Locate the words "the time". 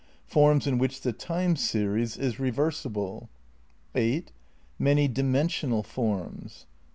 1.01-1.55